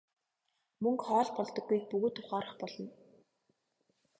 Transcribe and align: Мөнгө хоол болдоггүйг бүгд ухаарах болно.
Мөнгө 0.83 1.03
хоол 1.07 1.29
болдоггүйг 1.37 1.83
бүгд 1.91 2.15
ухаарах 2.21 2.55
болно. 2.61 2.89